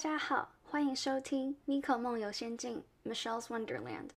[0.00, 4.08] 家好，欢迎收听《妮可梦游仙境》（Michelle's Wonderland）。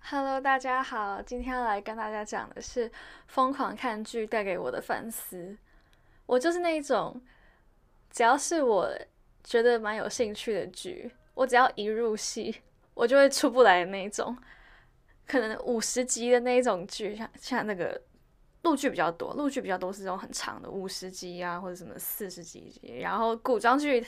[0.00, 2.92] Hello，大家好，今天要来跟大家讲的是
[3.26, 5.56] 疯狂看剧带给我的反思。
[6.26, 7.18] 我就是那一种，
[8.10, 8.86] 只要是我
[9.42, 12.60] 觉得蛮有兴趣的剧，我只要一入戏，
[12.94, 14.36] 我就会出不来的那一种。
[15.26, 18.00] 可能五十集的那一种剧，像像那个
[18.62, 22.98] 陆剧比较多，陆剧比较多是这种很长的五十集啊，或者什么四十几集。
[23.00, 24.06] 然后古装剧，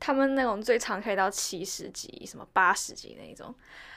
[0.00, 3.54] 他们那种最长可以到七十集，什么八十集那一种。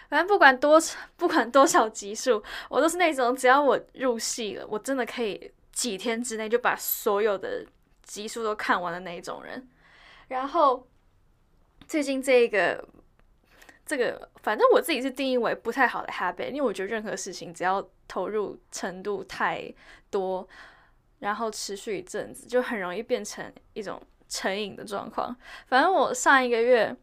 [0.09, 0.79] 反正不管多
[1.17, 7.65] 不管多少集数，我都是那种只要我入戏了，我真的可以几天之内就把所有的
[8.03, 9.67] 集数都看完的那一种人。
[10.27, 10.87] 然后
[11.87, 12.87] 最近这个
[13.87, 19.73] 这个，反正我自己是定义为不太好的 habit，因为我觉得任何事情只要投入程度太
[20.11, 20.47] 多，
[21.19, 23.99] 然后持续一阵子，就很容易变成一种
[24.29, 25.35] 成瘾的状况。
[25.65, 26.95] 反正我上一个月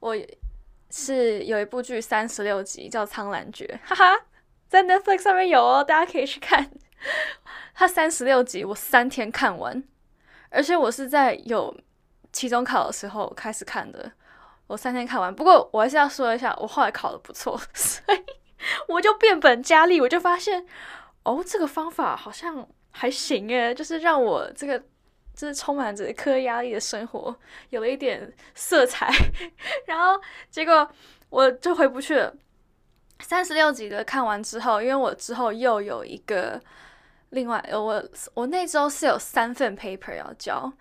[0.00, 0.16] 我。
[0.88, 4.24] 是有一部剧三十六集叫《苍兰诀》，哈哈，
[4.68, 6.70] 在 Netflix 上面有哦，大家可以去看。
[7.74, 9.82] 它三十六集，我三天看完，
[10.48, 11.76] 而且我是在有
[12.32, 14.12] 期中考的时候开始看的，
[14.66, 15.34] 我三天看完。
[15.34, 18.24] 不过我还是要说一下，我后来考的不错， 所以
[18.88, 20.66] 我就变本加厉，我就发现
[21.24, 24.82] 哦，这个方法好像还行诶，就是让我这个。
[25.36, 27.36] 就是充满着科压力的生活，
[27.68, 29.12] 有了一点色彩，
[29.84, 30.90] 然后结果
[31.28, 32.34] 我就回不去了。
[33.20, 36.58] 三十六集的看完之后，因为我之后又有一个
[37.28, 40.72] 另外，我我那周是有三份 paper 要交，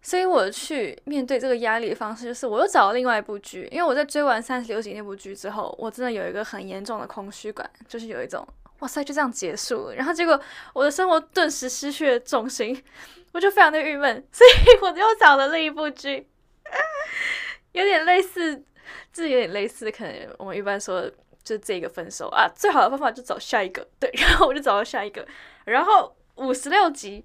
[0.00, 3.68] 所以我去面对这个压力的方式就是，我又找了另外一部剧。
[3.70, 8.46] 因为我在追完三十六集那部剧之后，我真的有一个很严重的空虚感，就是有一种
[8.78, 9.94] 哇塞，就这样结束了。
[9.94, 10.40] 然后结果
[10.72, 12.82] 我的生活顿时失去了重心。
[13.30, 14.50] 我就非常的郁闷，所以
[14.80, 16.26] 我又找了另一部剧，
[17.72, 18.64] 有点类似，
[19.12, 21.02] 这有点类似，可能我们一般说
[21.44, 25.24] 就是这个分手啊，最好的方法就找下一个，对，然后我就找到下一个，
[25.66, 27.22] 然后五十六集，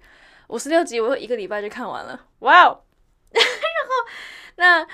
[0.53, 2.79] 五十六集我一个礼拜就看完了，哇哦，
[3.33, 4.11] 然后
[4.57, 4.87] 那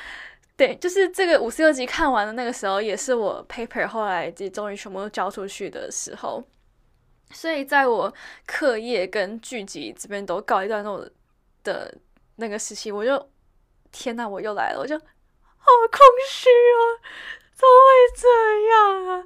[0.55, 6.41] 对，就是这个五十六集看完的那个时候，也是我 paper 后来就终于全部都交出去的时候。
[7.31, 8.11] 所以，在我
[8.47, 11.05] 课业跟剧集这边都告一段落
[11.65, 11.93] 的
[12.37, 13.29] 那个时期，我就
[13.91, 15.05] 天呐，我又来了，我就好
[15.91, 15.99] 空
[16.31, 16.81] 虚啊，
[17.53, 18.27] 怎么会这
[18.69, 19.25] 样啊？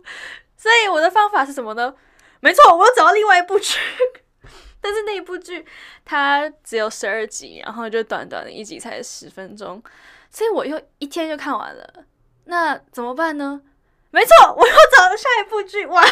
[0.58, 1.94] 所以我的方法是什么呢？
[2.40, 3.78] 没错，我又找到另外一部剧，
[4.84, 5.66] 但是那一部剧
[6.04, 9.82] 它只有十二集，然后就短短的一集才十分钟，
[10.30, 12.06] 所以我又一天就看完了。
[12.44, 13.62] 那怎么办呢？
[14.12, 16.04] 没错，我又找了下一部剧，哇！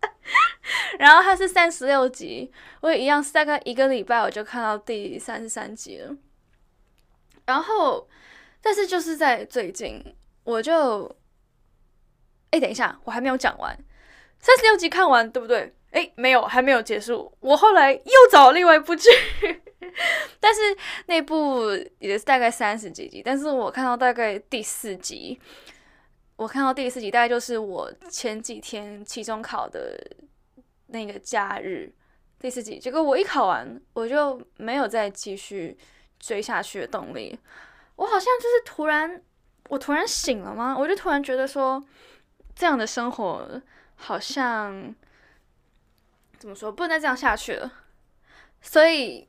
[1.00, 2.52] 然后它是三十六集，
[2.82, 6.14] 我也一样是大概一个礼拜我就看到第三十三集了。
[7.46, 8.06] 然后，
[8.60, 10.14] 但是就是在最近，
[10.44, 11.16] 我就，
[12.50, 13.76] 哎，等一下，我还没有讲完，
[14.38, 15.74] 三十六集看完对不对？
[15.90, 17.32] 哎，没有，还没有结束。
[17.40, 19.08] 我后来又找另外一部剧，
[20.40, 20.60] 但是
[21.06, 25.40] 那部也是大概三十几集，但是我看到大概第四集，
[26.36, 29.98] 我看到第四集大概就是我前几天期中考的。
[30.92, 31.88] 那个假日
[32.40, 35.78] 第四集，结果我一考完，我就没有再继续
[36.18, 37.38] 追下去的动力。
[37.94, 39.22] 我好像就是突然，
[39.68, 40.76] 我突然醒了吗？
[40.76, 41.80] 我就突然觉得说，
[42.56, 43.62] 这样的生活
[43.94, 44.92] 好像
[46.40, 47.72] 怎么说，不能再这样下去了。
[48.60, 49.28] 所以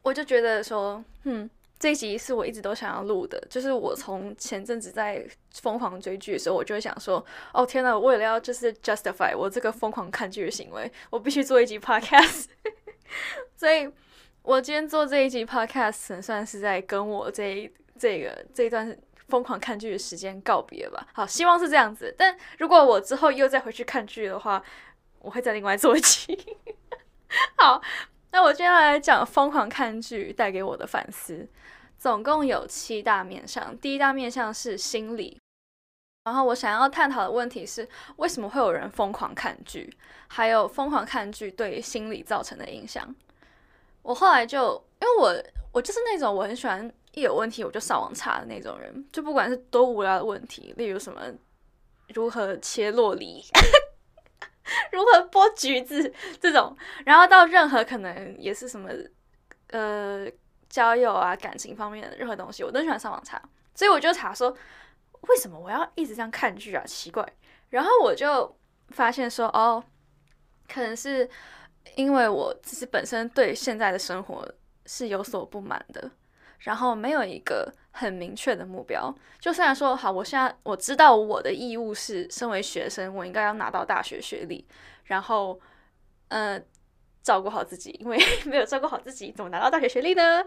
[0.00, 1.50] 我就觉得说，嗯。
[1.78, 5.26] 这一集是我一直都想要录的，就是我从前阵子在
[5.62, 7.24] 疯狂追剧的时候，我就会想说，
[7.54, 12.48] 哦天呐，为了要就是 justify 我这个疯狂看剧的行为，我必须做一集 podcast。
[13.56, 13.90] 所以，
[14.42, 18.94] 我今天做这一集 podcast，算是在跟我这这个这一段
[19.28, 21.08] 疯狂看剧的时间告别吧。
[21.14, 22.14] 好，希望是这样子。
[22.18, 24.62] 但如果我之后又再回去看剧的话，
[25.20, 26.56] 我会再另外做一期。
[27.56, 27.80] 好。
[28.32, 31.48] 那我接下来讲疯狂看剧带给我的反思，
[31.98, 33.76] 总共有七大面向。
[33.78, 35.36] 第一大面向是心理，
[36.22, 37.88] 然后我想要探讨的问题是，
[38.18, 39.92] 为什么会有人疯狂看剧，
[40.28, 43.12] 还有疯狂看剧对心理造成的影响。
[44.02, 45.34] 我后来就，因为我
[45.72, 51.20] 我就是那种我很喜欢一有问题我就上网查的那种人，就不管是多无聊的问题，例如什么
[52.14, 53.44] 如何切洛梨。
[54.92, 58.90] 如何剥橘子这种，然后到任何可能也是什么
[59.68, 60.26] 呃
[60.68, 63.40] 交友啊感情方面的任何东西，我都喜欢上网查。
[63.74, 64.54] 所以我就查说，
[65.28, 66.84] 为什么我要一直这样看剧啊？
[66.86, 67.26] 奇怪。
[67.70, 68.56] 然后我就
[68.88, 69.82] 发现说，哦，
[70.68, 71.28] 可能是
[71.94, 74.46] 因为我其实本身对现在的生活
[74.86, 76.10] 是有所不满的，
[76.60, 79.14] 然后没有一个很明确的目标。
[79.38, 84.66] 就虽然说好，我现在我知道我的义务是身为学生，我应该要拿到大学学历，
[85.04, 85.58] 然后
[86.28, 86.60] 呃
[87.22, 90.44] 照顾好自己，因为 没有照顾好自己，怎么拿到大学学历呢？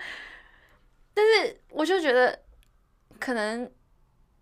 [1.14, 2.40] 但是我就觉得
[3.20, 3.70] 可能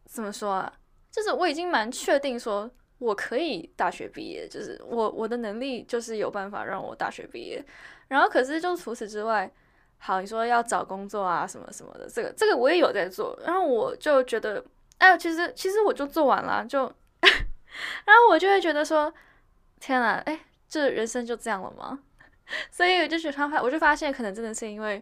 [0.05, 0.71] 怎么说啊？
[1.11, 7.63] 就是我已经蛮确定说我可以大学毕业，就是我我的能力就是有办法让我大学毕业。
[8.07, 9.51] 然后可是就除此之外，
[10.03, 13.37] 好你说要找工作啊什么什么的，这个这个我也有在做。
[13.45, 14.63] 然后我就觉得，
[14.97, 16.79] 哎，其实其实我就做完了，就
[17.21, 19.13] 然后我就会觉得说，
[19.79, 21.99] 天呐，哎，这人生就这样了吗？
[22.71, 24.99] 所以我就觉得，我就发现可能真的是因为，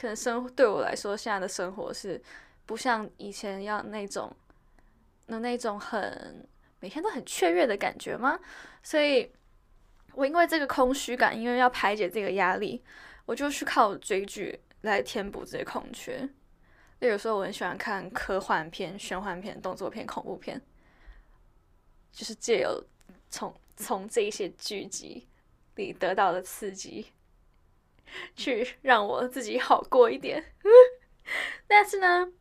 [0.00, 2.22] 可能生对我来说，现在的生活是
[2.66, 4.30] 不像以前要那种。
[5.28, 6.46] 的那种很
[6.78, 8.38] 每天都很雀跃的感觉吗？
[8.80, 9.28] 所以，
[10.14, 12.80] 我因为这个空虚感，因为要排解这个压力，
[13.26, 16.26] 我就去靠追剧来填补这些空缺。
[17.00, 20.58] 例如说，我很喜欢看科幻片、玄幻片、动作片、恐怖片，
[22.10, 22.82] 就是借由
[23.28, 25.28] 从从这些剧集
[25.74, 27.12] 里得到的刺激，
[28.34, 30.42] 去让我自己好过一点。
[31.68, 32.32] 但是呢，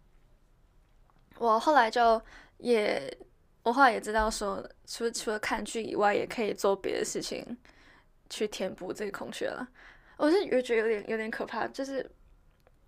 [1.38, 2.22] 我后来就。
[2.60, 3.16] 也，
[3.64, 7.58] 我后来也知道说，除除了看剧以外，也可以做别的事情
[8.30, 9.68] 去填补这个空缺了。
[10.18, 12.10] 我是越觉得有点有点可怕，就是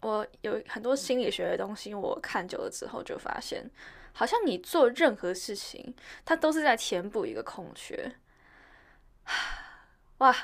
[0.01, 3.69] 我有很多心理学的东西，我看久了之后就发现，
[4.13, 5.93] 好像你做任何事情，
[6.23, 8.13] 它都是在填补一个空缺。
[10.19, 10.35] 哇，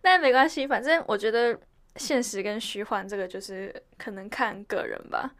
[0.00, 1.58] 但没关系，反正我觉得
[1.96, 5.34] 现实跟虚幻这个就是可能看个人吧。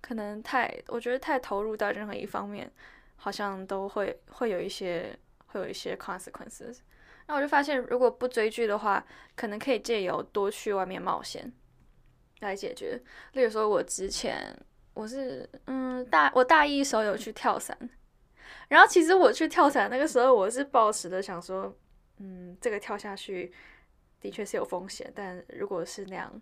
[0.00, 2.70] 可能太，我觉得太投入到任何一方面，
[3.16, 5.18] 好像都会会有一些
[5.48, 6.78] 会有一些 consequences。
[7.26, 11.52] 那我就发现，如果不追剧的话，可能可以借由多去外面冒险
[12.40, 13.00] 来解决。
[13.32, 14.56] 例如说，我之前
[14.94, 17.76] 我是嗯大我大一时候有去跳伞，
[18.68, 21.76] 然后其实我去跳伞那个时候，我是抱持的想说，
[22.18, 23.52] 嗯，这个跳下去
[24.20, 26.40] 的确是有风险，但如果是那样，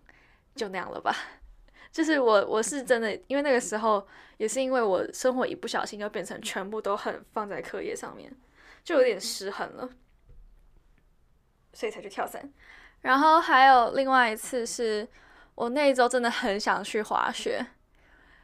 [0.55, 1.15] 就那样了吧。
[1.91, 4.05] 就是我，我是真的，因为那个时候
[4.37, 8.29] 也是因为我生活一不小心就变成全部都很放在课业上面，
[8.83, 9.89] 就有点失衡了，
[11.75, 12.41] 所以才去跳伞。
[13.01, 15.07] 然后还有另外一次是
[15.53, 17.63] 我那一周真的很想去滑雪，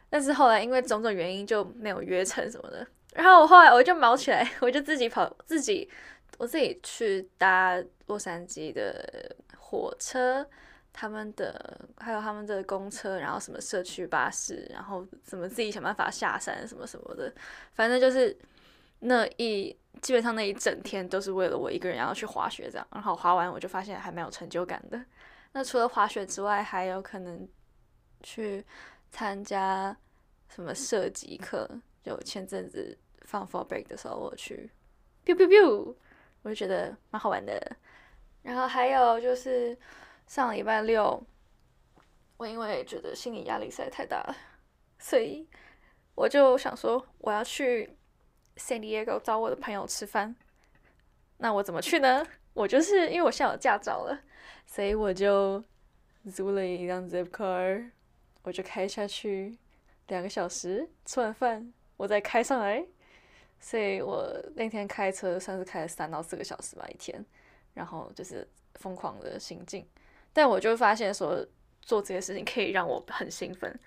[0.08, 2.86] 但是后来因为种种原因就没有约成什么的。
[3.14, 5.90] 然后我后来我就毛起来，我就自己跑，自己
[6.38, 10.46] 我自己去搭洛杉矶的火车。
[10.94, 17.32] 他们的还有他们的公车，然后什么社区巴士，然后怎么自己想办法下山什么什么的，
[17.72, 18.36] 反正就是
[19.02, 22.86] 那一基本上那一整天都是为了我一个人要去滑雪这样。
[22.90, 25.04] 然后滑完我就发现还蛮有成就感的。
[25.52, 27.48] 那除了滑雪之外，还有可能
[28.22, 28.64] 去
[29.10, 29.96] 参加
[30.48, 31.68] 什么设计课，
[32.02, 34.70] 就前阵子放 for break 的时候我去
[35.24, 35.94] ，biu biu biu，
[36.42, 37.76] 我就觉得蛮好玩的。
[38.42, 39.78] 然后还有就是。
[40.24, 41.22] 上礼拜六，
[42.38, 44.34] 我因为觉得心理压力实在太大了，
[44.98, 45.46] 所以
[46.14, 47.98] 我就想说我要去
[48.56, 50.34] San Diego 找我的朋友吃饭。
[51.38, 52.26] 那我怎么去呢？
[52.54, 54.20] 我就是因为我现在有驾照了，
[54.66, 55.62] 所以我就
[56.32, 57.90] 租了一辆 Zip Car，
[58.42, 59.56] 我就开下去
[60.08, 62.84] 两个小时，吃完饭我再开上来。
[63.58, 67.24] 所以我那天开车算是开了三到四个小时吧一天，
[67.74, 69.86] 然后就是疯狂的行进。
[70.32, 71.46] 但我就发现说，
[71.80, 73.78] 做这些事情可以让我很兴奋，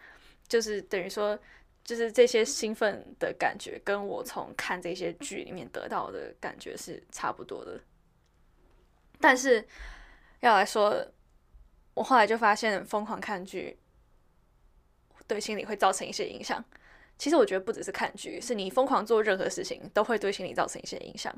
[0.48, 1.38] 就是等于说，
[1.86, 7.80] 就是这些兴奋的感觉，跟我从看这些剧里面得到的感觉是差不多的。
[9.22, 9.65] 但是
[10.42, 11.08] 要来说，
[11.94, 13.80] 我后来就发现，疯狂看剧
[15.25, 16.62] 对心理会造成一些影响。
[17.18, 21.34] 其实我觉得不只是看剧，是你疯狂做任何事情都会对心理造成一些影响。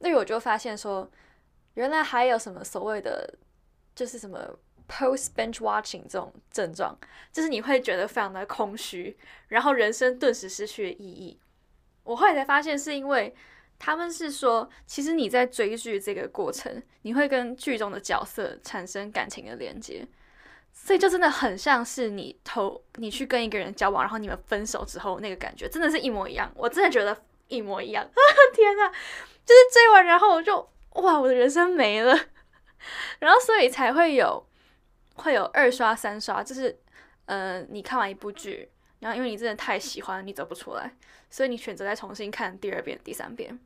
[0.00, 1.10] 那我就发现说，
[1.74, 3.38] 原来还有什么所谓的。
[3.94, 4.58] 就是什么
[4.92, 6.98] post bench watching 这种症状，
[7.32, 9.16] 就是你会觉得非常的空虚，
[9.48, 11.40] 然后人生顿时失去了意义。
[12.04, 13.34] 我后来才发现，是因为
[13.78, 20.06] 他们是说，其实你在追剧这个过程，你会跟剧中的角色产生感情的连接，
[20.72, 26.52] 所以就真的很像是你投你去跟一个人交往，然后你们分手之后那个感觉，真的是一模一样。
[26.54, 27.16] 我真的觉得
[27.48, 28.06] 一模一样。
[28.52, 28.92] 天呐，
[29.46, 32.14] 就是追完然后我就哇，我的人生没了。
[33.20, 34.44] 然后，所以才会有
[35.14, 36.78] 会有二刷、三刷，就是，
[37.26, 38.68] 呃，你看完一部剧，
[39.00, 40.94] 然后因为你真的太喜欢，你走不出来，
[41.30, 43.58] 所以你选择再重新看第二遍、第三遍。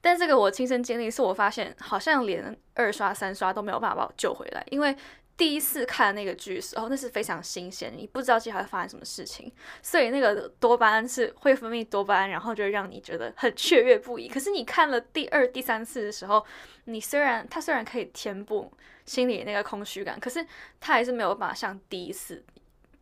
[0.00, 4.96] 但这个我亲身经历，是我发现好像连二刷、三刷都没有办法把我救回来，因为
[5.36, 14.28] 第一次看那个剧的时候，那是非常新鲜，你不知道接下来会发生什么事情，所以那个多巴胺是会分泌多巴胺，然后就让你觉得很雀跃不已。
[14.28, 16.44] 可是你看了第二、第三次的时候，
[16.84, 18.72] 你虽然它虽然可以填补
[19.06, 20.46] 心里那个空虚感，可是
[20.80, 22.44] 他还是没有办法像第一次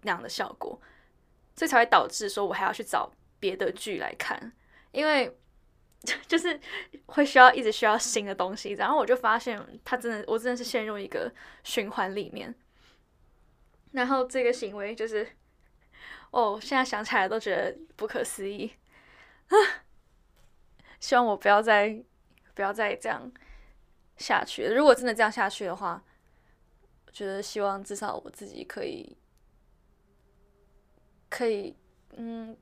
[0.02, 0.80] 那样的效果，
[1.57, 4.52] 所以才会导致说我还要去找别的剧来看，
[4.92, 5.37] 因为。
[6.26, 6.59] 就是
[7.04, 11.30] 会需要一直需要新的东西，然后我就发现他真的，我真的是陷入一个
[11.62, 12.54] 循环里面。
[13.92, 15.28] 然后这个行为就是，
[16.30, 18.73] 哦，现在想起来都觉得不可思议
[19.49, 19.85] 啊！
[20.99, 22.02] 希望我不要再
[22.54, 23.30] 不要再这样
[24.20, 24.64] 下去。
[24.66, 26.00] 如果真的这样下去的话，
[27.06, 29.16] 我觉得希望至少我自己可以
[31.28, 31.76] 可以
[32.16, 32.56] 嗯，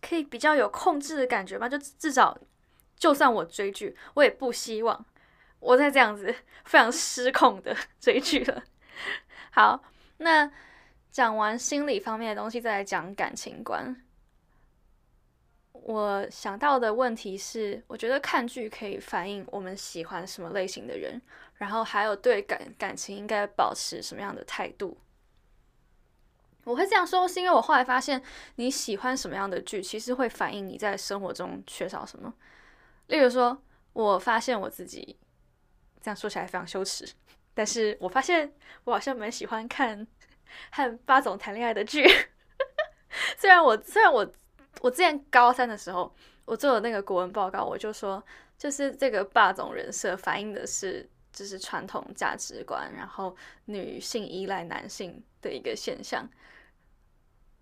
[0.00, 2.38] 可以比较有控制的感觉吧，就至少。
[2.96, 5.04] 就算我追剧，我也不希望
[5.58, 6.32] 我再这样子
[6.64, 8.62] 非常失控的 追剧了。
[9.50, 9.82] 好，
[10.18, 10.50] 那
[11.10, 14.03] 讲完心理方面的东西，再来讲感情观。
[15.84, 21.20] 我想到的问题是，我觉得看剧可以反映我们喜欢什么类型的人，
[21.56, 24.96] 然后还有对感感情应该保持什么样的态度。
[26.64, 28.22] 我会这样说，是因为我后来发现，
[28.54, 32.32] 你喜欢什么样的剧，其实会反映你在生活中缺少什么。
[33.08, 33.62] 例如说，
[33.92, 35.18] 我发现我自己
[36.00, 37.06] 这样说起来非常羞耻，
[37.52, 38.50] 但是我发现
[38.84, 40.06] 我好像蛮喜欢看
[40.72, 42.06] 和八总谈恋爱的剧。
[43.36, 44.26] 虽然我虽然我
[44.80, 46.14] 我之前高三的时候，
[46.44, 48.22] 我做的那个国文报告，我就说，
[48.58, 56.28] 就是这个霸总人设反映的是就是传统价值观，然后女性依赖男性的一个现象。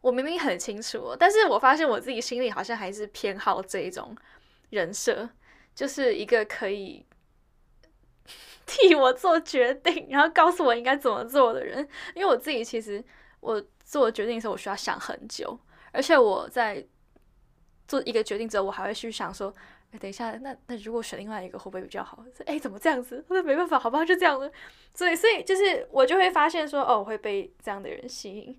[0.00, 4.16] 我明明很清楚，但是我发现我自己心里好像还是偏好这一种。
[4.71, 5.28] 人设
[5.75, 7.04] 就是一个可以
[8.64, 11.87] 替我做决定，然后告诉我应该怎么做的人。
[12.14, 13.04] 因为我自己其实
[13.40, 15.61] 我做决定的时候，我需要想很久，
[15.92, 16.83] 而且我在
[17.92, 19.54] 做一个决定之后，我还会去想说：
[19.90, 22.25] 哎，等一下，那那如果选另外一个会不会比较好？
[22.46, 23.22] 哎，怎么这样子？
[23.28, 24.50] 那没办法，好吧，就这样了。
[24.94, 28.58] 所以，所以就是我就会发现说：哦，我会被这样的人吸引。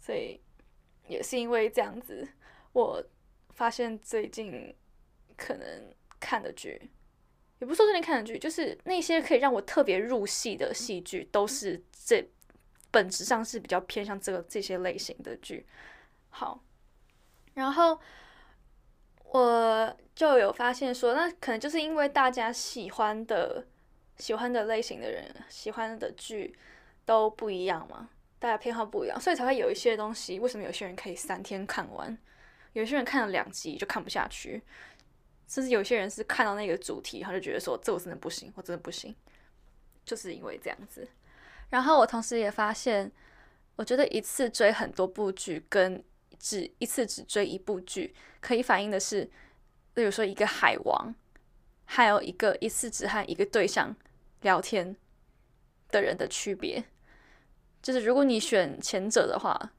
[0.00, 0.40] 所以
[1.06, 2.26] 也是因为这样子，
[2.72, 3.00] 我
[3.50, 4.74] 发现最近。
[5.40, 6.90] 可能看的剧，
[7.60, 12.28] 也不说最近看的剧，就是那些可以让我特别入戏的戏剧，都是这
[12.90, 15.64] 本质上是比较偏向这个这些类型的剧。
[16.30, 16.60] 好，
[17.54, 18.00] 然后
[19.30, 23.64] 我就有发现说，那可能就是因为大家喜欢的、
[24.16, 26.56] 喜欢的类型的人、喜欢的剧
[27.04, 28.08] 都不一样嘛，
[28.38, 30.40] 大家偏好不一样，所以才会有一些东西。
[30.40, 32.16] 为什么有些人可以三天看完，
[32.72, 34.62] 有些人看了两集就看不下去？
[35.46, 39.14] 甚至有些人是看到那个主题，他就觉得说这我真的不行，我真的不行，
[40.04, 41.08] 就是因为这样子。
[41.70, 43.10] 然后我同时也发现，
[43.76, 46.02] 我觉得一次追很多部剧，跟
[46.38, 49.30] 只一次只追一部剧，可以反映的是，
[49.94, 51.14] 例如说一个海王，
[51.84, 53.94] 还有一个一次只和一个对象
[54.42, 54.96] 聊天
[55.90, 56.84] 的人的区别。
[57.82, 59.72] 就是如果你选前者的话。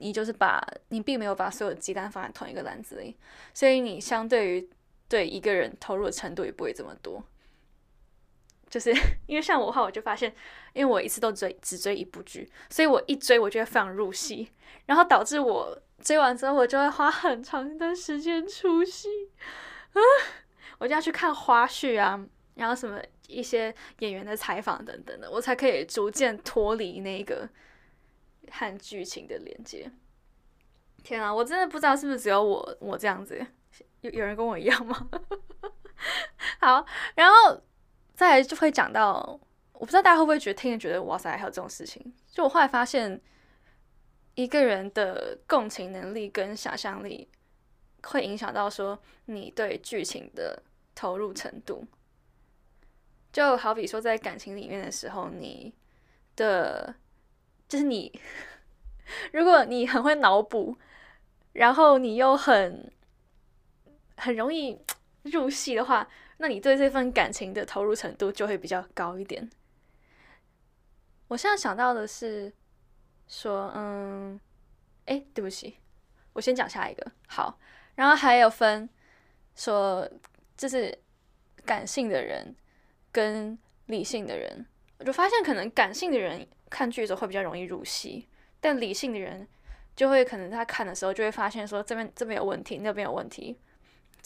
[0.00, 3.16] 你就是把你并没有把所有的鸡蛋放在同一个篮子里，
[3.52, 4.70] 所以你相对于
[5.08, 7.20] 对一个人投入的程度也不会这么多。
[8.68, 8.92] 就是
[9.26, 10.34] 因为像我的话，我就发现，
[10.72, 14.50] 因为我一次都追只追一部剧，所以我一追我就会非常入戏，
[14.86, 19.08] 然后导致我追完之后，我就会花很长一段时间出戏
[19.92, 20.00] 啊，
[20.78, 27.48] 我就要去看花絮啊，然后什么一些演员的采访等等的，我才可以逐渐脱离那个。
[28.50, 29.92] 和剧情的连接，
[31.02, 33.46] 天啊，我真的不知道是不是只有我我这样子，
[34.00, 35.06] 有有人跟我一样吗？
[36.58, 36.82] 好，
[37.14, 37.62] 然后
[38.18, 39.38] 再来就会讲到，
[39.74, 42.12] 我不知道大家会不会觉得听着觉得哇塞，还有这种事情？
[42.32, 43.20] 就我后来发现，
[44.34, 47.28] 一个人的共情能力跟想象力
[48.02, 50.60] 会影响到说你对剧情的
[50.96, 51.86] 投入程度。
[53.32, 55.72] 就好比说在感情里面的时候，你
[56.34, 56.96] 的。
[57.68, 58.18] 就是你，
[59.30, 60.78] 如果你很会脑补，
[61.52, 62.90] 然后你又很
[64.16, 64.80] 很容易
[65.24, 69.48] 入戏的话，那你对这份感情的投入程度就会比较高一点。
[71.28, 72.52] 我现在想到的是
[73.28, 74.40] 说，嗯，
[75.04, 75.76] 哎，对不起，
[76.32, 77.12] 我先讲下一个。
[77.26, 77.58] 好，
[77.94, 78.88] 然后还有分
[79.54, 80.08] 说，
[80.56, 80.98] 就是
[81.64, 82.56] 感性的人
[83.12, 84.66] 跟理性的人，
[84.98, 86.46] 我就发现可能感性的人。
[86.70, 88.28] 看剧的时候会比较容易入戏，
[88.60, 89.48] 但理性的人
[89.96, 93.58] 就会可能他看的时候就会发现说这边这边有问题，那边有问题，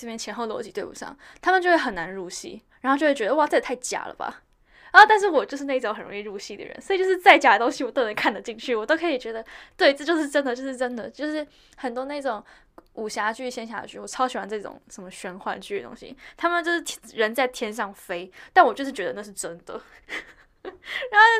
[0.02, 4.42] 这边前后逻辑对不上，他们就会很难入戏，然后就会觉得哇，这也太假了吧。
[4.90, 5.06] 啊！
[5.06, 9.42] 但是我就是那种很容易入戏的人，所以就是再假的东西我都能看得进去，我都可以觉得
[9.76, 12.44] 对，这就是真的，就是真的，就是很多那种
[12.94, 19.80] 武侠剧、仙侠剧，我超喜欢这种什么玄幻剧的东西，他们就是人在天上飞，但我就是觉得那是真的。
[20.62, 20.72] 然后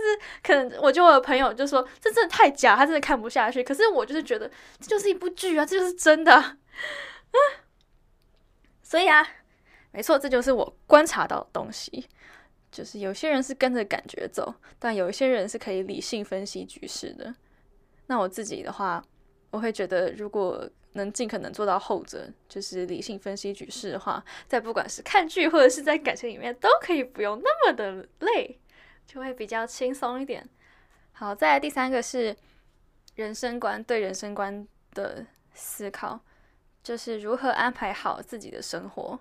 [0.00, 3.62] 就是可能我就我的朋友就说这真的太假，他真的看不下去。
[3.62, 4.50] 可是我就是觉得
[4.80, 6.56] 这就是一部剧啊，这就是真的。
[8.92, 9.26] 所以啊，
[9.90, 12.06] 没错，这就是我观察到的东西。
[12.70, 17.34] 就是有些人是跟着感觉走，但有一些人是可以理性分析局势的。
[18.08, 19.02] 那我自己的话，
[19.50, 28.60] 我会觉得，如果能尽可能做到后者，就是理性分析局势的话，在不管是看剧或者是在感情里面，都可以不用那么的累，
[29.06, 30.46] 就会比较轻松一点。
[31.12, 32.36] 好，再来第三个是
[33.14, 36.20] 人生观，对人生观的思考，
[36.82, 39.18] 就是如何安排好自己的生活。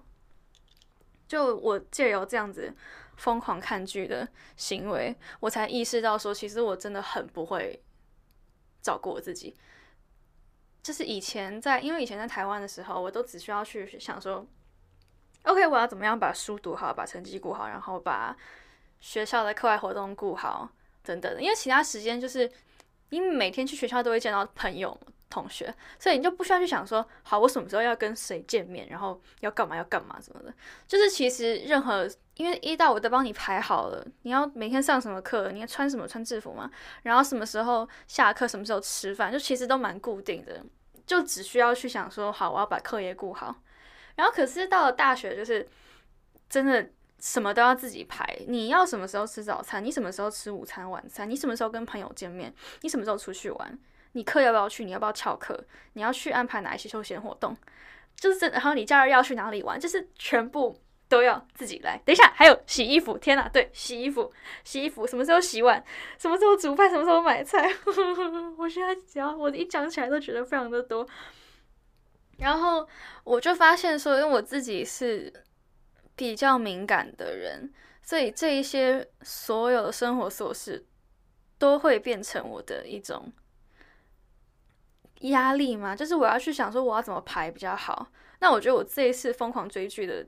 [1.27, 2.73] 就我借由这样子。
[3.17, 4.27] 疯狂看剧的
[4.57, 7.79] 行为，我才意识到说，其实我真的很不会
[8.81, 9.55] 照顾我自己。
[10.81, 14.43] 就是以前在，因为以前在台湾的时候，我都只需要去想说
[15.43, 18.35] ，OK，我要怎么样把书读好，把成绩顾好，然后把
[18.99, 20.71] 学校的课外活动顾好，
[21.03, 21.39] 等等的。
[21.39, 22.51] 因为其他时间就是，
[23.09, 24.99] 因为每天去学校都会见到朋友。
[25.31, 30.53] 同学，所以你就不需要去想说，好，我什么时候要跟谁见面，然后要干嘛要干嘛什么的。
[30.85, 36.69] 就是其实任何，因为一到五都帮你排好了，你要每天上什么课，你要穿什么穿制服嘛，
[37.03, 40.63] 然后什么时候下课，什么时候吃饭，就其实都蛮固定的，
[41.07, 43.55] 就只需要去想说，好，我要把课业顾好。
[44.15, 45.67] 然后可是到了大学，就是
[46.49, 53.79] 真的什么都要自己排，你要什么时候吃早餐，你什么时候吃午餐晚餐，你什么时候跟朋友见面，你什么时候出去玩。
[54.13, 54.83] 你课要不要去？
[54.83, 55.63] 你要不要翘课？
[55.93, 57.55] 你要去安排哪一些休闲活动？
[58.15, 59.79] 就是真的，然后你假日要去哪里玩？
[59.79, 60.77] 就是全部
[61.07, 61.99] 都要自己来。
[62.05, 63.49] 等一下，还有洗衣服，天哪！
[63.49, 64.31] 对，洗衣服，
[64.63, 65.83] 洗衣服，什么时候洗碗？
[66.19, 66.89] 什么时候煮饭？
[66.89, 67.71] 什么时候买菜？
[68.57, 71.07] 我现在只要我一讲起来都觉得非常的多。
[72.37, 72.87] 然后
[73.23, 75.31] 我就发现说，因为我自己是
[76.15, 80.85] 比较敏感的人，所以这一些所有的生活琐事
[81.57, 83.31] 都会变成我的一种。
[85.21, 88.07] 压力嘛，就是我要去想说我要怎么排比较好。
[88.39, 90.25] 那我觉得我这一次疯狂追剧的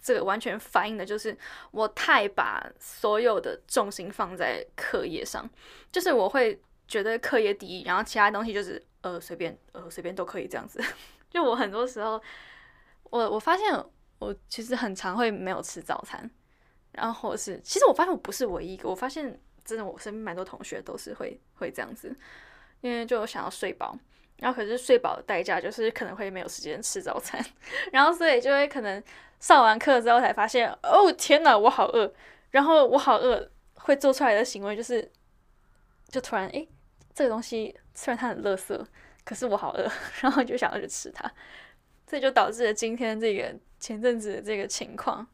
[0.00, 1.36] 这个完全反映的就是
[1.72, 5.48] 我太把所有的重心放在课业上，
[5.90, 10.80] 就是我会觉得课业第一，然后其他东西就是呃随便呃随便都可以这样子。
[11.28, 12.22] 就我很多时候，
[13.10, 13.72] 我我发现
[14.20, 16.30] 我其实很常会没有吃早餐，
[16.92, 22.16] 然后是其实我发现我不是唯一一个，我发现真的我身边蛮多同学都是会会这样子，
[22.80, 23.98] 因为就想要睡饱。
[24.38, 27.44] 然后可是睡饱的代价就是可能会没有时间吃早餐，
[27.90, 29.02] 然后所以就会可能
[29.40, 32.12] 上完课之后才发现，哦天哪，我好饿，
[32.50, 35.10] 然后我好饿，会做出来的行为就是，
[36.08, 36.68] 就突然诶，
[37.12, 38.80] 这个东西虽然它很垃圾，
[39.24, 41.28] 可是我好饿，然后就想要去吃它，
[42.06, 45.26] 这就导致了今天这个前阵子的这个情况。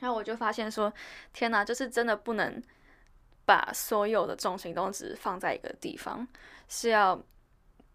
[0.00, 0.92] 然后我就发现说，
[1.32, 2.62] 天哪，就是真的不能
[3.46, 6.28] 把所有的重心都只放在一个地方，
[6.68, 7.18] 是要。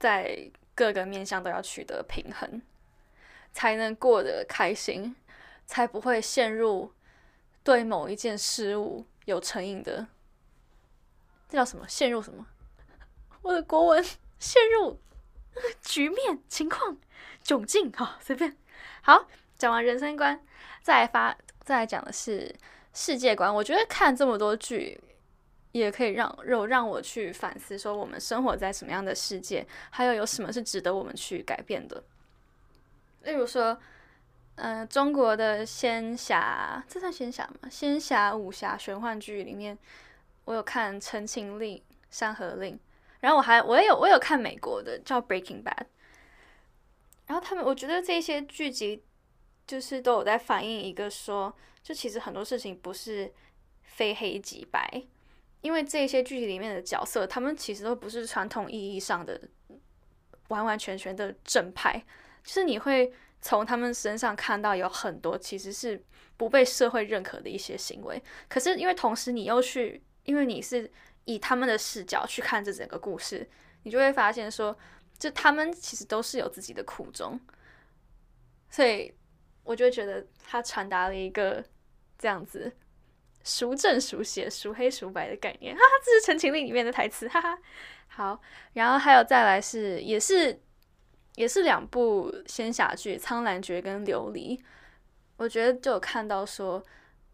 [0.06, 2.62] 在各个面向都要取得平衡，
[3.52, 5.16] 才能过得开心，
[5.66, 6.94] 才不会陷入
[7.64, 10.06] 对某一件事物有成瘾的。
[11.50, 11.88] 这叫什么？
[11.88, 12.46] 陷入什么？
[13.42, 14.06] 我的国文
[14.38, 15.00] 陷入
[15.82, 17.00] 局面、情况、
[17.44, 17.92] 窘境。
[17.92, 18.56] 好，随便。
[19.02, 20.40] 好，讲完人生观，
[20.84, 22.54] 再发，再来讲的是
[22.94, 23.52] 世界观。
[23.52, 25.02] 我觉得看这么多剧。
[25.80, 32.02] 也可以让有让我去反思，说我们生活在什么样的世界，还有有什么是值得我们去改变的。
[33.24, 33.78] 例如说，
[34.56, 37.70] 嗯，中国的仙侠，这算仙侠吗？
[37.70, 39.78] 仙侠、武侠、玄幻剧里面，
[40.46, 41.78] 我有看《陈情令》
[42.10, 42.76] 《山河令》，
[43.20, 45.76] 然后我还我也有我有看美国的叫《Breaking Bad》，
[47.28, 49.04] 然后他们我觉得这些剧集
[49.68, 53.34] 就是都有在反映一个说，就其实很多事情不是
[53.84, 55.04] 非黑即白。
[55.66, 59.42] 因为这些剧集里面的角色，他们其实都不是传统意义上的
[60.50, 61.98] 完完全全的正派，
[62.44, 66.00] 就是你会从他们身上看到有很多其实是
[66.38, 68.22] 不被社会认可的一些行为。
[68.48, 70.88] 可是因为同时你又去，因为你是
[71.24, 73.50] 以他们的视角去看这整个故事，
[73.82, 74.78] 你就会发现说，
[75.18, 77.40] 就他们其实都是有自己的苦衷。
[78.70, 79.12] 所以
[79.64, 81.66] 我就觉得他传达了一个
[82.20, 82.72] 这样子。
[83.46, 87.58] 孰正孰邪、孰黑孰白的概念，哈哈，这是《陈情令》里面的台词，哈哈。
[88.08, 88.42] 好，
[88.74, 90.60] 然后还有再来是，也是
[91.36, 94.58] 也是两部仙侠剧《苍兰诀》跟《琉璃》，
[95.38, 96.84] 我觉得就有看到说，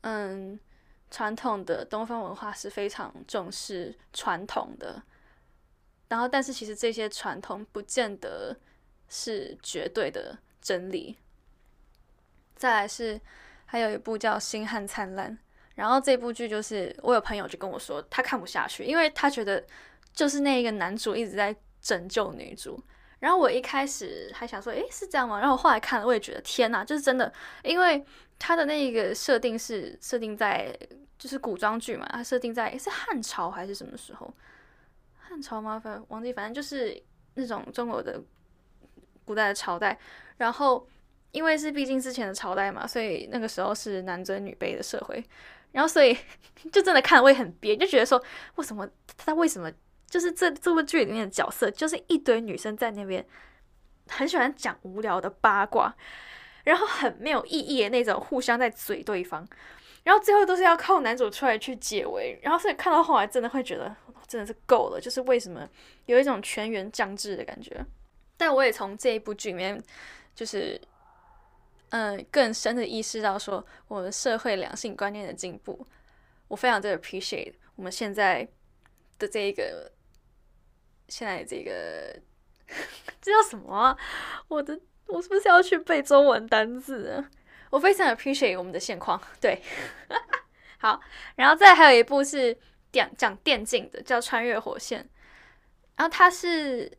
[0.02, 0.60] 嗯，
[1.10, 5.02] 传统的东方文化是非常重视传统的，
[6.10, 8.58] 然后但是其实这些传统不见得
[9.08, 11.15] 是绝对的真理。
[12.56, 13.21] 再来是
[13.65, 15.32] 还有一部叫《星汉灿烂》。
[15.75, 19.63] 然后这部剧就是我有朋友就跟我说他看不下去，因为他觉得
[20.13, 22.81] 就是那一个男主一直在拯救女主。
[23.19, 25.39] 然后我一开始还想说，诶，是这样吗？
[25.39, 27.31] 然后我后来看了，我也觉得天哪，就是真的，
[27.63, 28.03] 因为
[28.39, 30.75] 他的那个设定是设定在
[31.19, 34.34] 就是古装剧嘛，他设定在是汉朝还是什么时候？
[35.19, 35.79] 汉朝吗？
[35.79, 36.99] 反正忘记，反正就是
[37.36, 38.19] 那种中国的
[39.23, 39.95] 古代的朝代。
[40.38, 40.88] 然后
[41.31, 45.23] 因为是毕竟之前的朝代嘛，所以那个时候是男尊女卑的社会。
[45.71, 46.17] 然后，所以
[46.71, 48.21] 就真的看会很憋，就觉得说，
[48.55, 49.71] 为什么他为什么
[50.10, 53.25] 就是这这部剧里面的角色，就是一堆女生在那边
[54.10, 55.95] 很喜欢讲无聊的八卦，
[56.65, 59.47] 然后很没有意义的那种互相在嘴对方，
[60.03, 63.95] 然后最后都是要靠男主出来去解围，然后所以看到后来真的会觉得
[64.27, 65.67] 真的是够了，就是为什么
[66.05, 67.84] 有一种全员降智的感觉。
[68.38, 69.81] 但我也从这一部剧里面
[70.36, 70.79] 就是。
[71.91, 75.86] 嗯，更深的意识到说，我们社会两性观念的进步，
[76.47, 78.47] 我非常的 appreciate 我们现在
[79.19, 79.91] 的这一个，
[81.10, 82.17] 现在这个
[83.21, 83.97] 这叫什么？
[84.47, 87.21] 我的，我是不是要去背中文单字？
[87.69, 89.21] 我非常 appreciate 我们的现况。
[89.41, 89.62] 对，
[90.80, 91.01] 好，
[91.36, 92.58] 然后再还有一部是
[92.93, 95.04] 讲讲电竞的，叫《穿越火线》，
[95.97, 96.89] 然后它是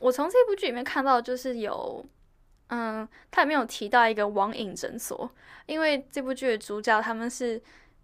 [0.00, 2.04] 我从这部剧里面看到，就是有。
[2.72, 5.28] 嗯，他里面有提到一个网瘾诊所，
[5.66, 7.60] 因为这部剧的主角他们是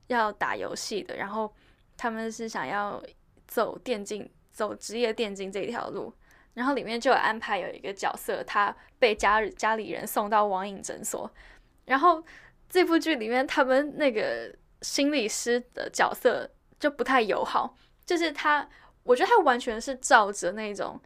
[0.08, 1.54] 要打游戏的，然后
[1.96, 3.00] 他们是想要
[3.46, 6.12] 走电竞、走职业电竞这一条路，
[6.54, 11.30] 然后里面就有安排有一个角色，他被家家里人送到网瘾诊所，
[11.84, 12.20] 然后
[12.68, 14.52] 这部剧里面他们那个
[14.82, 16.50] 心理师的角色
[16.80, 18.68] 就不太友好，就是他，
[19.04, 21.00] 我觉得他完全是照着那种。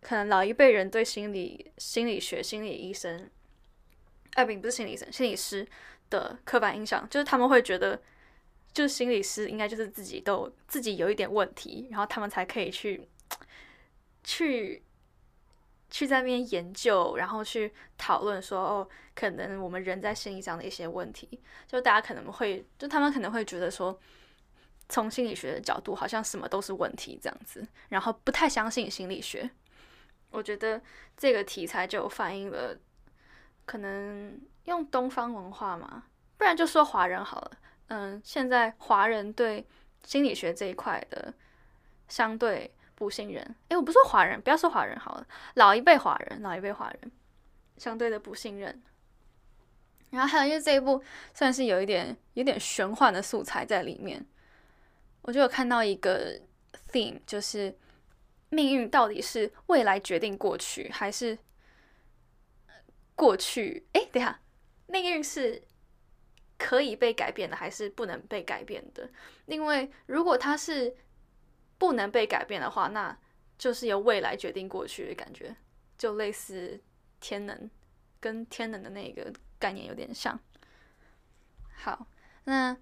[0.00, 3.28] 可能老一辈人对心理心理学、心理医生，
[4.34, 5.66] 哎，不是心理医生，心理师
[6.08, 8.00] 的刻板印象，就是他们会觉得，
[8.72, 13.08] 就是心理师应该就是自己都自己有一点问题，然后他们才可以去
[14.22, 14.82] 去
[15.90, 23.98] 去在那边研究，然后去讨论说，哦，可能我们人在心理上的一些问题，就大家可能会，就他们可能会觉得说，
[24.88, 29.50] 从心理学的角度，好像什么都是问题这样子，然后不太相信心理学。
[30.30, 30.80] 我觉得
[31.16, 32.78] 这个题材就反映了，
[33.64, 36.04] 可能用东方文化嘛，
[36.36, 37.50] 不然就说华人好了。
[37.88, 39.66] 嗯，现在华人对
[40.04, 41.32] 心理学这一块的
[42.08, 43.56] 相对不信任。
[43.68, 47.10] 诶，我不说华人，不要说华人好了，老一辈华人，老一辈华人
[47.78, 48.82] 相对的不信任。
[50.10, 54.24] 然后还有因为这一部算是有一点有点玄幻的素材在里面，
[55.22, 56.38] 我就有看到一个
[56.92, 57.74] theme，就是。
[58.50, 61.38] 命运到底是未来决定过去，还是
[63.14, 63.86] 过去？
[63.92, 64.40] 哎，等下，
[64.86, 65.62] 命运是
[66.56, 69.10] 可以被改变的，还是不能被改变的？
[69.46, 70.96] 因为如果它是
[71.76, 73.16] 不能被改变的话，那
[73.58, 75.54] 就是由未来决定过去的感觉，
[75.96, 76.80] 就类似
[77.20, 77.70] 天能，
[78.18, 80.38] 跟天能的那个概念有点像。
[81.74, 82.06] 好，
[82.44, 82.76] 那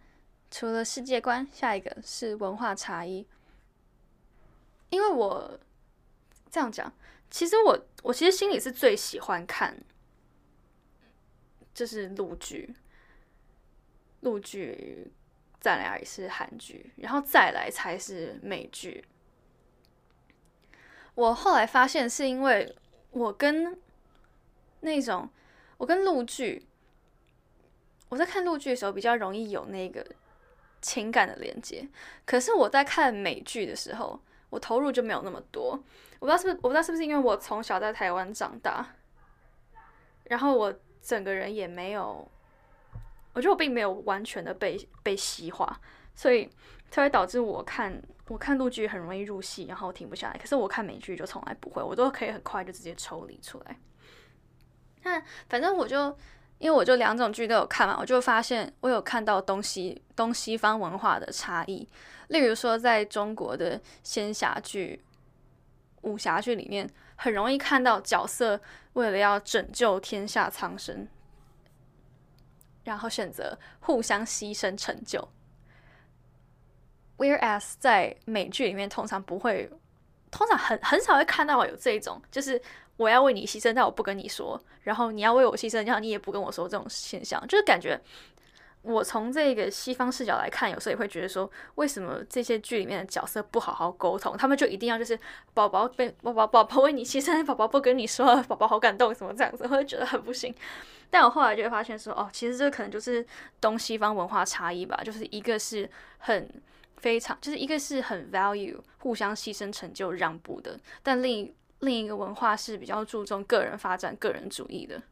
[0.51, 3.27] 除了世界观，下一个是文化差异。
[4.91, 5.59] 因为我
[6.49, 6.93] 这样讲，
[7.29, 9.77] 其实我我其实心里是最喜欢看，
[11.75, 12.73] 就是陆剧，
[14.21, 15.11] 陆剧
[15.61, 19.05] 再来是韩剧，然后再来才是美剧。
[21.17, 22.75] 我后来发现是因为
[23.11, 23.77] 我跟
[24.81, 25.29] 那种
[25.79, 26.65] 我跟陆剧，
[28.09, 30.07] 我在看陆剧的时候比较容易有那个
[30.81, 31.89] 情感的连接，
[32.25, 34.23] 可是我在看美剧的时候。
[34.51, 35.71] 我投入就没有那么多，
[36.19, 38.87] 我不知道是不是我不知道是不是因为我从小在台湾长大，
[40.25, 42.29] 然后我整个人也没有，
[43.33, 45.81] 我觉得我并没有完全的被被西化，
[46.15, 46.51] 所以
[46.91, 50.39] 才会导致我看我看陆剧很容易入戏，然后停不下来。
[50.39, 53.77] 可是我看美剧就从来不会，我都可以很快就直接抽离出来。
[55.03, 56.17] 那反正我就。
[56.59, 61.87] 因为我就两种剧都有看嘛，我就发现我有看到东西东西方文化的差异。
[62.29, 65.05] 例如说，在中国的仙侠剧、
[66.03, 68.61] 武侠剧里面，很容易看到角色
[68.95, 71.07] 为了要拯救天下苍生，
[72.85, 75.29] 然后选择互相牺牲成就
[77.17, 79.71] ，Whereas 在美剧里面，通常不会，
[80.31, 82.61] 通常很很少会看到有这种，就是
[82.97, 88.01] 我要为你牺牲，但我不跟你说，然后你要为我牺牲，然后你也不跟我说这种现象，就是感觉。
[88.87, 94.37] 我从这个西方视角来看，有时候也会觉得说，为什么这些剧里面的角色不好好沟通？
[94.37, 95.19] 他们就一定要就是
[95.53, 100.55] 宝宝被宝宝宝宝为你牺牲，宝宝不跟你说，宝宝好感动什么这样子，我会觉得很不行。
[101.11, 103.27] 但我后来就会发现说，哦，其实这可能就是
[103.61, 106.49] 东西方文化差异吧，就是一个是很
[106.99, 115.03] 非常，就是一个是很 value 互相牺牲成就让步的，但另一另一个文化是比较注重个人发展、个人主义的。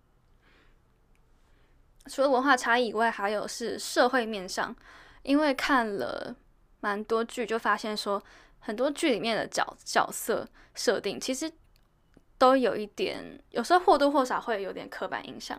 [2.06, 4.76] 除了文化差异以外，还有是社会面上，
[5.22, 6.36] 因为看了
[6.80, 8.22] 蛮多剧，就发现说
[8.58, 11.50] 很多剧里面的角角色设定其实
[12.36, 15.58] 都有一点，有时候或多或少会有点刻板印象。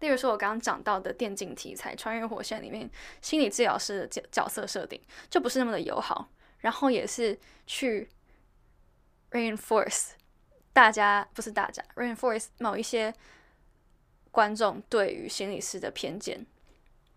[0.00, 2.90] 例如说，我刚刚讲到的电竞题材《穿越火线》里面，
[3.22, 8.08] 心理治疗师的角角色设定就不是那么的友好，然后也是去
[9.30, 10.10] reinforce
[10.72, 13.14] 大家不是大家 reinforce 某一些。
[14.38, 16.46] 观众对于心理师的偏见，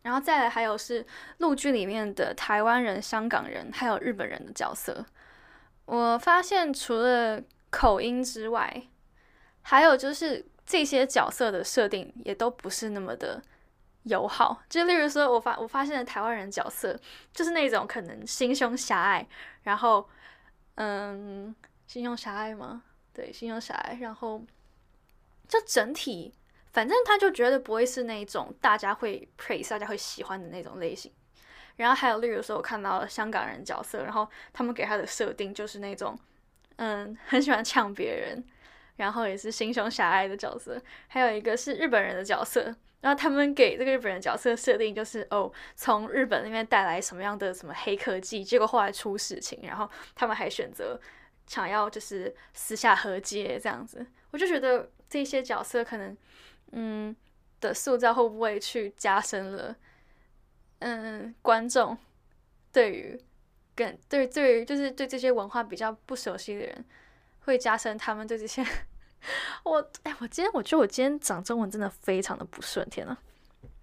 [0.02, 1.06] 然后再来还有是
[1.38, 5.06] 陆剧里面的台湾人、香港人还有日本人的角色，
[5.86, 8.88] 我发现除了口音之外，
[9.62, 13.40] 还有就是这些角色的设定也都不是那么的
[14.06, 14.64] 友好。
[14.68, 17.00] 就例如说，我发我发现的台湾人角色
[17.32, 19.28] 就是那种可能心胸狭隘，
[19.62, 20.10] 然后
[20.74, 21.56] 嗯，
[21.86, 22.82] 心胸狭隘吗？
[23.14, 24.42] 对，心胸狭隘，然后
[25.48, 26.34] 就整体。
[26.72, 31.12] 反正他就觉得不会是那种大家会 praise、大家会喜欢的那种类型。
[31.78, 36.18] 然后还有，例如说，我看到香港人角色，然后他们给他的设定就是那种，
[36.76, 38.44] 嗯，很喜欢呛别人，
[38.98, 40.80] 然后也是心胸狭隘的角色。
[41.08, 51.00] 还有一个是日本人的角色，然后他们给这个日本人角色设定就是，哦，从日本那边带来什么样的什么黑科技，结果后来出事情，然后他们还选择
[51.48, 54.06] 想要就是私下和解这样子。
[54.32, 56.16] 我就觉得这些角色可能。
[56.72, 57.16] 嗯，
[57.60, 59.76] 的塑造会不会去加深了？
[60.80, 61.98] 嗯，观众
[62.72, 63.20] 对于
[63.76, 66.86] 跟对对于就是对这些文化比较不熟悉的人，
[67.42, 68.66] 会加深他们对这些。
[69.64, 73.16] 我哎，我今天我觉得我今天讲中文真的非常的不顺，天呐，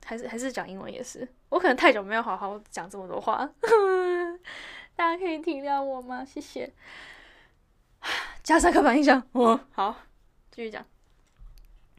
[0.04, 3.48] 还是还是讲英文也是，我可能太久没有好好讲这么多话，
[4.96, 6.24] 大家可以体谅我吗？
[6.24, 6.72] 谢谢。
[8.42, 9.94] 加上刻板印象，我好
[10.50, 10.84] 继续讲。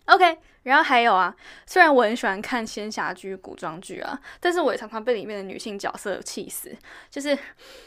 [0.10, 6.76] OK，然后还有啊，虽然我很喜欢看仙侠剧、古装剧啊，但是我也常常被里面的女性角色气死。
[7.10, 7.38] 就是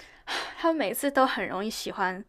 [0.56, 2.24] 他们每次都很容易喜欢，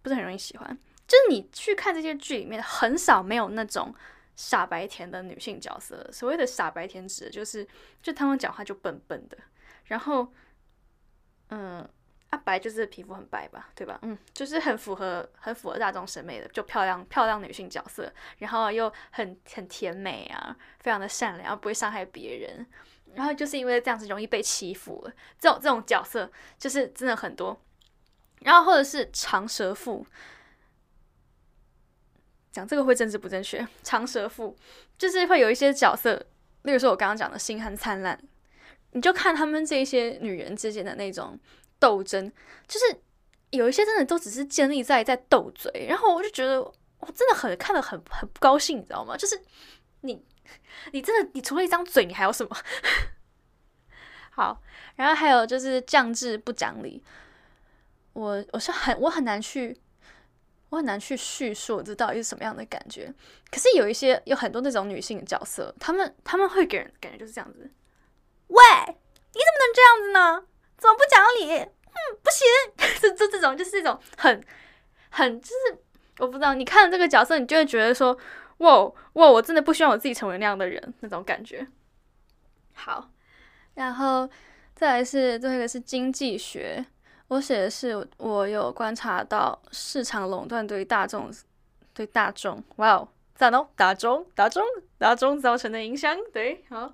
[0.00, 3.94] 不是很容易喜欢，就是你去看这些剧里面，很少没有那种
[4.36, 6.08] 傻白甜的女性角色。
[6.10, 7.66] 所谓的傻白甜，指的就是，
[8.02, 9.36] 就他们讲话就笨笨的，
[9.84, 10.32] 然后，
[11.50, 11.88] 嗯。
[12.36, 13.98] 白就是皮肤很白吧，对吧？
[14.02, 22.66] 嗯，就是很符合很符合大众审美的，就漂亮漂亮女性角色，然后又很很甜美啊，非常的善良，不会伤害别人。
[23.14, 27.60] 然后就是因为这样子容易被欺负了，这种这种角色就是真的很多。
[28.40, 30.04] 然后或者是长舌妇，
[32.50, 33.66] 讲这个会政治不正确。
[33.82, 34.56] 长舌妇
[34.98, 36.26] 就是会有一些角色，
[36.62, 38.20] 例如说我刚刚讲的星汉灿烂，
[38.90, 41.38] 你就看他们这些女人之间的那种。
[41.84, 42.32] 斗争
[42.66, 42.98] 就是
[43.50, 49.14] 有一些真的都只是建立在在斗嘴，然后我就觉得我真的很看得很很不高兴，你知道吗？
[49.18, 49.38] 就是
[50.00, 50.24] 你
[50.92, 52.56] 你真的你除了一张嘴，你还有什么？
[54.32, 54.62] 好，
[54.96, 57.04] 然后还有就是降智不讲理，
[58.14, 59.78] 我我是很我很难去
[60.70, 63.12] 我很难去叙述这到底是什么样的感觉。
[63.50, 67.70] 可是有一些有很多那种女性角色，她们他们会给人感觉就是这样子。
[68.48, 70.46] 喂，你怎么能这样子呢？
[70.76, 71.73] 怎么不讲理？
[71.94, 72.46] 嗯，不行，
[73.00, 74.44] 这这这种就是这种很
[75.10, 75.78] 很就是
[76.18, 78.16] 我不知道，你看了这个角色，你就会觉得说，
[78.58, 78.76] 哇
[79.14, 81.66] 哇，我真的不希望我自己成为那样的人，那种感觉。
[82.72, 83.08] 好，
[83.74, 84.28] 然后
[84.74, 86.84] 再来是最后一个是经济学，
[87.28, 91.30] 我写的是我有观察到市场垄断对于大众
[91.92, 94.64] 对大众，哇哦，赞哦，大众大众
[94.98, 96.92] 大众造成的影响，对，好，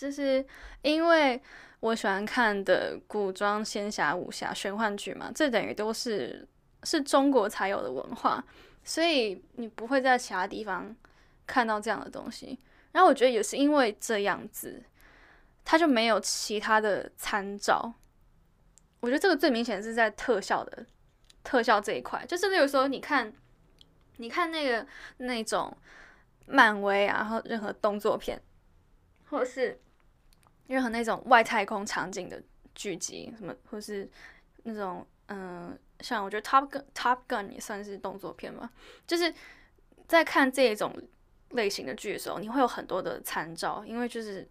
[0.00, 0.44] 就是
[0.82, 1.40] 因为。
[1.80, 6.46] 我喜欢看的古装、仙侠、武侠、玄幻剧嘛，这等于都是
[6.82, 8.44] 是中国才有的文化，
[8.84, 10.94] 所以你不会在其他地方
[11.46, 12.58] 看到这样的东西。
[12.92, 14.82] 然后我觉得也是因为这样子，
[15.64, 17.94] 它就没有其他的参照。
[19.00, 20.84] 我觉得这个最明显是在特效的
[21.42, 23.32] 特效这一块，就是例如说，你看，
[24.18, 24.86] 你看那个
[25.16, 25.74] 那种
[26.44, 28.38] 漫威啊，然后任何动作片，
[29.30, 29.80] 或者是。
[30.70, 32.40] 任何那种外太空场景的
[32.76, 34.08] 剧集，什么或是
[34.62, 38.70] 那种嗯，像我觉得 Top Gun Top Gun 也算是动作片嘛，
[39.04, 39.34] 就是
[40.06, 40.96] 在看这种
[41.50, 44.48] 类型的剧的时候，你会有很多的参照，因为就是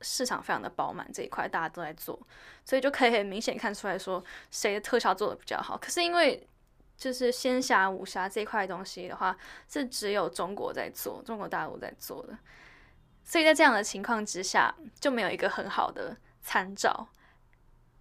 [0.00, 2.18] 市场非常的饱满这一块大家都在做，
[2.64, 5.76] 所以就可以很明显看出来说谁的特效做的比较好。
[5.76, 6.48] 可是因为
[6.96, 9.36] 就是仙侠武侠这一块东西的话，
[9.68, 12.36] 是只有中国在做，中国大陆在做的，
[13.28, 17.06] 所以在这样的情况之下，就没有一个很好的参照，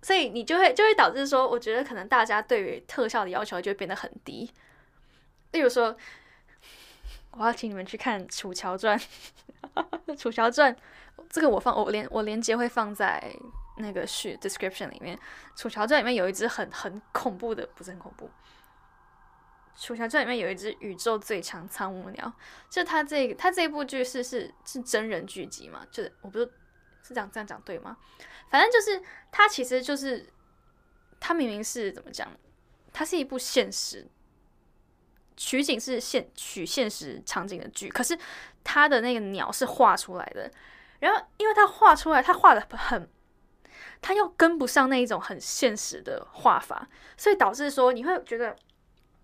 [0.01, 4.49] 所以你就会就会导致说，我觉得可能大家对于特效的要求就会变得很低。
[5.51, 5.97] 例如说，
[7.31, 8.97] 我要请你们去看《楚乔传》，
[10.17, 10.73] 《楚乔传》
[11.29, 13.21] 这个我放我连我连接会放在
[13.79, 15.17] 那个序 description 里面，
[15.57, 18.27] 《楚乔传》里面有一只很很恐怖的，不是很恐怖。
[19.79, 22.33] 《楚乔传》里面有一只宇宙最强苍梧鸟，
[22.67, 25.85] 就它这它这部剧是是是真人剧集嘛？
[25.91, 26.45] 就是我不是
[27.03, 27.95] 是这样这样讲对吗？
[28.49, 28.99] 反正就是
[29.31, 30.27] 它其实就是
[31.19, 32.27] 它明明是怎么讲？
[32.91, 34.07] 它是一部现实
[35.35, 38.17] 取景是现取现实场景的剧，可是
[38.63, 40.51] 它的那个鸟是画出来的，
[40.99, 43.07] 然后因为它画出来，它画的很，
[44.01, 48.55] 它又跟不上那一种很现实的画法，所以导致说你会觉得。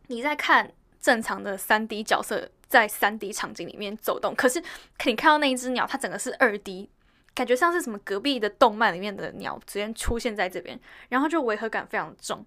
[0.07, 4.61] 你在看正常的三 D 角色在三 D 场景里面走动，可是
[5.05, 6.89] 你看到那一只鸟，它整个是二 D，
[7.33, 12.45] 感觉像是什么隔壁的动漫里面的鸟直接出现在这边，然后就违和感非常重。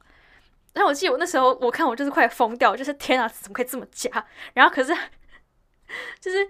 [0.72, 4.26] 然后我记得我那时候我看我就是快疯掉，就是天啊，怎么可以这么假？
[4.52, 4.94] 然后可是
[6.20, 6.46] 就是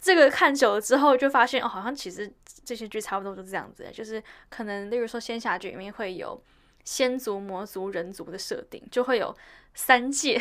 [0.00, 2.30] 这个看久了之后，就发现哦，好像其实
[2.64, 6.42] 这些剧差不多都是这样子，就是可能例如说仙侠剧里面会有
[6.84, 9.36] 仙族、魔族、人族的设定，就会有。
[9.74, 10.38] 三界，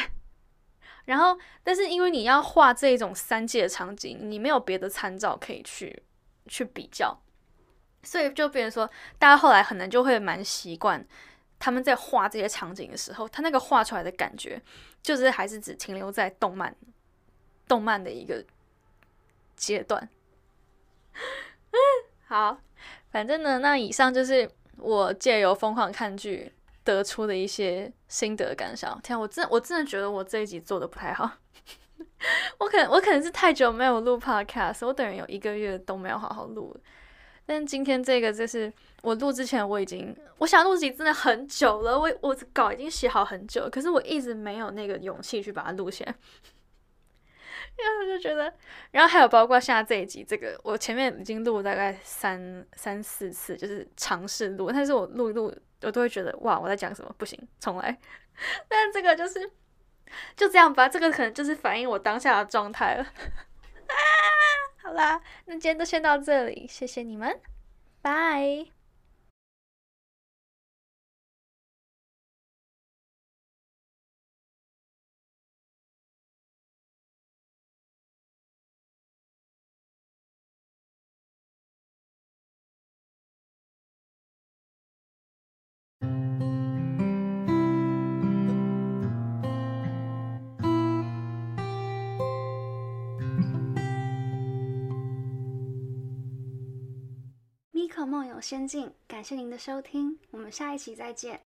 [1.07, 6.03] 然后，但是因为你要画这种三界的场景，你没有别的参照可以去
[6.47, 7.17] 去比较，
[8.03, 11.07] 所以就变成说，大家后来可能就会蛮习惯
[11.57, 14.61] 他们在画这些场景的时候，他那个画出来的感觉，
[15.01, 16.75] 就是还是只停留在动漫
[17.69, 18.43] 动漫的一个
[19.55, 20.09] 阶段。
[22.27, 22.59] 好，
[23.11, 24.51] 反正呢，那以上就是
[24.81, 26.51] 我借由疯狂看剧。
[26.83, 28.99] 得出的一些心得感想。
[29.03, 31.29] 天，我真我真的觉得我这一集做的不太好。
[32.57, 36.75] 我可能我可能是太久没有录 podcast，我等于有一个月都没有好好录。
[37.45, 46.15] 但今天这个就是我录之前我已经我想录集真的很久了，我我稿已经写好很久，可是我一直没有那个勇气去把它录下来。
[47.83, 48.53] 然后我就觉得，
[48.91, 55.53] 然后还有包括现在这一集，这个我前面已经录大概三三四次，就是尝试录，但是我录一录。
[55.83, 57.11] 我都会觉得哇，我在讲什么？
[57.17, 57.97] 不行，重来。
[58.69, 59.51] 但这个就是
[60.35, 63.01] 就这样吧，这个可能就是反映我当下的状态了。
[63.01, 63.95] 啊，
[64.83, 67.35] 好啦，那今天就先到这里，谢谢你们，
[67.99, 68.80] 拜。
[98.41, 101.39] 仙境，感谢您的收听，我们下一期再见。